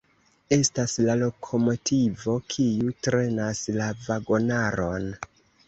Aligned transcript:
Estas 0.55 0.95
la 1.07 1.15
lokomotivo, 1.23 2.35
kiu 2.55 2.97
trenas 3.09 3.63
la 3.79 3.93
vagonaron. 4.09 5.11